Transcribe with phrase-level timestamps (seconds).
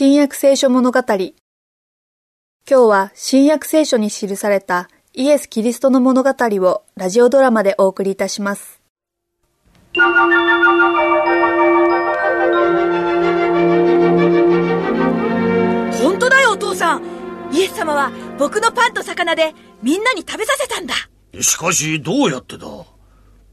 [0.00, 1.00] 新約聖書物語。
[1.00, 1.32] 今
[2.68, 8.80] 日は新約聖書に記されたイエス・キリストの物語をラジオドラマでお送りいたします。
[9.92, 10.04] 本
[16.20, 17.02] 当だよお父さん。
[17.50, 19.52] イエス様は僕のパンと魚で
[19.82, 20.94] みんなに食べさせたんだ。
[21.42, 22.68] しかしどうやってだ？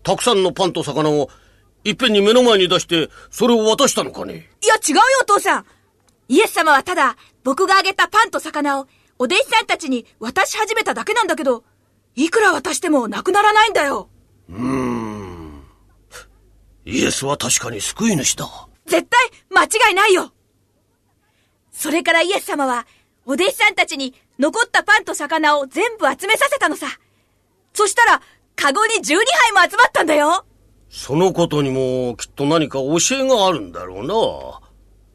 [0.04, 1.28] たくさんのパンと魚を
[1.84, 4.48] いっぺんに目の前に出してそれを渡したのかね？
[4.64, 5.66] いや違うよお父さん
[6.28, 11.64] イエス様はただ僕があげたパンと魚をお弟子さんたちに渡し始めただけなんだけど
[12.16, 14.10] いくら渡してもなくならないんだよ。
[14.50, 15.64] うーん。
[16.86, 18.48] イエスは確かに救い主だ。
[18.86, 20.32] 絶対間違いないよ。
[21.72, 22.88] それからイエス様は
[23.26, 26.88] お弟子さんたちに残ったパンと魚を全部集めさせたのさ。
[27.74, 28.22] そしたら
[28.56, 29.18] カゴに12杯
[29.54, 30.46] も集まったんだよ。
[30.90, 34.62] そのことにもきっと何か教えがあるんだろ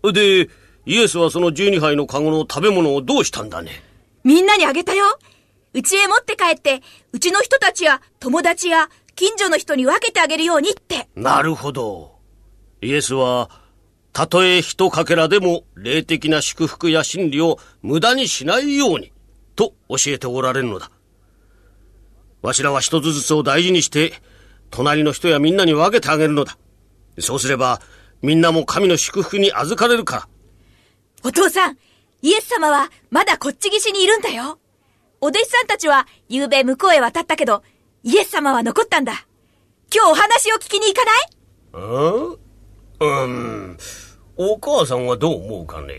[0.03, 0.13] うな。
[0.13, 0.51] で
[0.87, 3.83] イエスはその12杯のカゴの食べ物をどうしたんだね？
[4.25, 5.19] みんなにあげたよ。
[5.73, 6.83] 家へ持って帰って
[7.13, 11.09] うちの人たちや友達や近所の人に分けてあげるようにって。
[11.15, 12.19] なるほど。
[12.81, 13.51] イエスは
[14.13, 19.13] たとえ一かけらでも霊的な祝福や真理を無駄にしないように
[19.55, 20.91] と教えておられるのだ。
[22.43, 24.15] わしらは一つずつを大事にして
[24.71, 26.57] 隣の人やみんなに分けてあげるのだ。
[27.19, 27.81] そうすれば
[28.23, 30.29] みんなも神の祝福に預かれるから
[31.23, 31.79] お父さん
[32.23, 34.59] イエス様はまだこっち岸にいるんだよ。
[35.21, 37.63] お弟子さんたちは夕べ向こうへ渡ったけど
[38.03, 39.27] イエス様は残ったんだ。
[39.95, 42.39] 今日お話を聞きに行かない？
[43.01, 43.27] うん
[43.69, 43.79] うん。
[44.37, 45.95] お母さんはどう思うかね？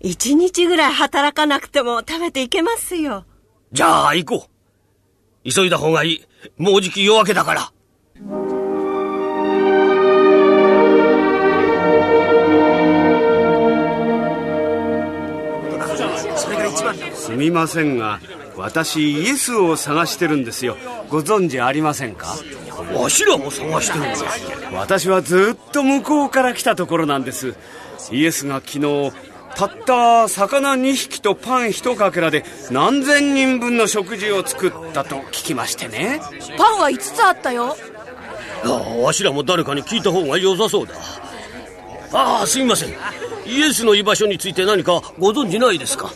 [0.00, 3.24] 一日ぐらい働かなくても食べていけますよ。
[3.72, 4.46] じゃあ行こ
[5.44, 5.50] う。
[5.50, 6.24] 急いだ方がいい。
[6.56, 7.72] もうじき夜明けだから
[17.30, 18.20] すみませんが
[18.56, 20.76] 私イエスを探してるんですよ。
[21.08, 22.36] ご存知ありませんか？
[22.94, 24.24] わしらも探してるんです
[24.72, 27.54] 私はずっと向こうから来たところなんです。
[28.10, 29.12] イエスが昨日
[29.56, 36.20] たった魚2匹とパン1かけらで何千人分の食事を作ったと聞きましてね。
[36.56, 37.76] パンは5つあったよ。
[38.64, 40.94] ああわしらも誰かに聞いた方が良さそうだ。
[42.12, 42.90] ああすみません。
[43.46, 46.12] イエスの居場所について何かご存知ないですか？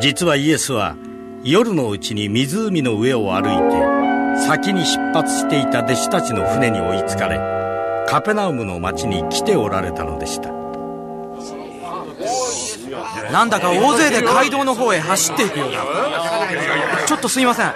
[0.00, 0.96] 実はイエスは
[1.44, 7.38] 夜のうちに湖の上を歩いて先に出発していた弟子たちの船に追いつかれ
[8.08, 10.50] カペナウムの町に来ておられたのでした。
[13.30, 15.84] なんだか大勢で街道の方へ走っていくようだ
[17.06, 17.72] ちょっとすいません。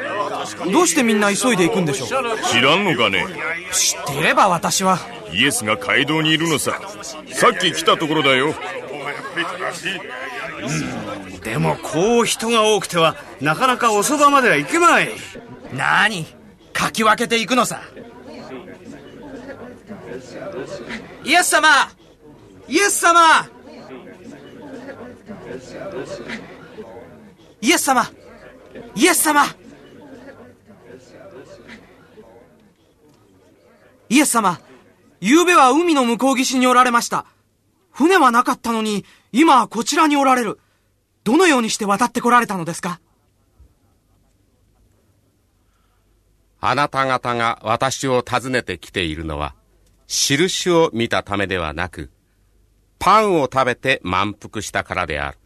[0.73, 2.09] どうしてみんな急いで行くんでしょう？
[2.09, 3.25] 知らんのかね？
[3.73, 4.99] 知っていれば私は。
[5.33, 6.81] イエスが街道にいるのさ。
[7.33, 8.55] さっき来たところだよ
[11.45, 15.11] でもこう人が多くてはなかなかおそばまでは行けまい。
[15.75, 16.27] なに
[16.73, 17.83] かき分けていくのさ。
[21.25, 21.69] イエス様！
[22.67, 23.47] イエス様！
[27.61, 28.11] イエス様！
[28.97, 29.45] イエス様！
[34.09, 34.61] イエス様！
[35.23, 37.27] 昨べは海の向こう岸におられました。
[37.91, 40.59] 船はなかったのに今はこちらにおられる。
[41.25, 43.01] どのようにして渡ってこられたのですか？
[46.61, 49.55] あなた方が私を訪ねてきているのは、
[50.07, 52.11] 印を見たためではなく、
[52.99, 55.39] パンを食べて満腹したからである。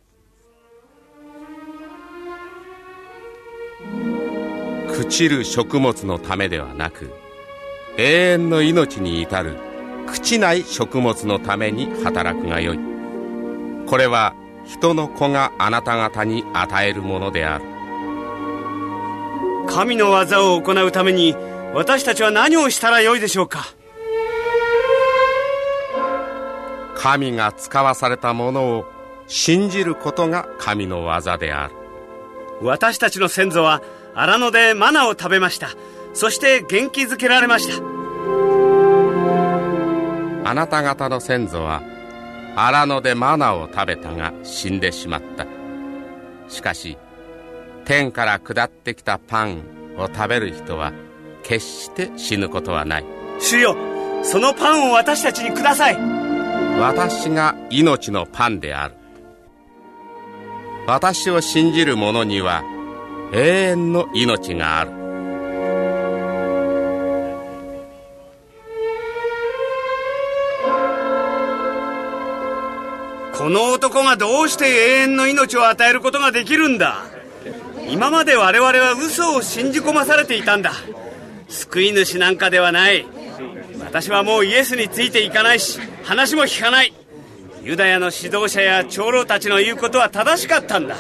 [4.89, 7.12] 朽ちる食物のためではなく、
[7.97, 9.56] 永遠の命に至る
[10.06, 12.78] 朽ちない食物のために働くがよい。
[13.87, 14.34] これは
[14.68, 17.64] 人の子があなた方に与えるものである。
[19.66, 21.34] 神の技を行うために
[21.74, 23.66] 私たちは何をしたらよいでしょうか？
[26.94, 28.84] 神が使わされたものを
[29.26, 31.74] 信じることが神の技である。
[32.60, 33.82] 私たちの先祖は
[34.14, 35.68] 荒野でマナを食べました。
[36.12, 37.82] そして元気づけられました。
[40.44, 41.82] あなた方の先祖は
[42.60, 45.47] 荒野でマナを食べたが死んでしまった。
[46.49, 46.99] しかし
[47.84, 49.63] 天から下ってきたパン
[49.97, 50.93] を食べる人は
[51.45, 53.05] 決して死ぬことはない。
[53.39, 53.77] 主よ
[54.25, 55.97] そのパンを私たちにください。
[56.81, 58.95] 私が命のパンである。
[60.89, 62.65] 私を信じる者には
[63.33, 64.97] 永遠の命がある
[73.38, 77.04] この男がどうして永遠の命を与えることができるんだ？
[77.88, 80.72] 今まで我々は嘘を信じ込まされていたんだ。
[81.48, 83.06] 救い主なんかではない。
[83.80, 86.92] 私はもうイエスについていかないし話も聞かない。
[87.62, 90.96] ユダヤの指導者や長老たちの言うことは正しかったんだ。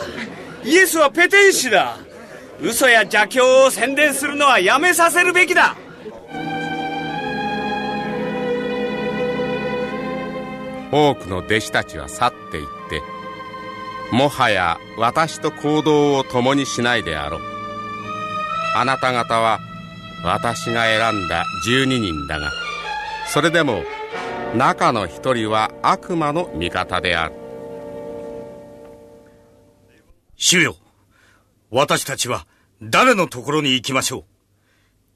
[0.64, 1.98] イエスはペテン師だ。
[2.60, 5.76] 嘘や邪教を宣伝するのはやめさせるべきだ。
[10.90, 13.02] 多くの弟子たちは去っていって
[14.10, 17.40] もはや私と行動を共にしないであろう。
[18.74, 19.60] あなた方は
[20.24, 22.50] 私が選んだ12人だが
[23.28, 23.82] それでも
[24.56, 27.34] 中の一人は悪魔の味方である。
[30.36, 30.76] 主よ
[31.70, 32.46] 私たちは
[32.80, 34.24] 誰のところに行きましょう。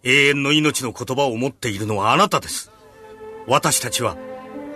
[0.04, 2.70] 永遠の命の言葉を持っているのはあなたです。
[3.46, 4.16] 私たちは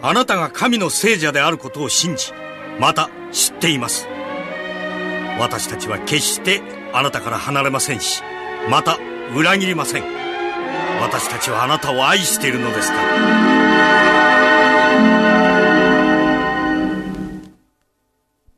[0.09, 2.33] あなたが神の聖者であることを信じ
[2.79, 4.07] また知っています。
[5.41, 6.63] 私たちは決して
[6.93, 8.23] あなたから離れませんし
[8.71, 8.99] また
[9.35, 10.05] 裏切りません。
[11.01, 13.56] 私たちはあなたを愛しているのですから。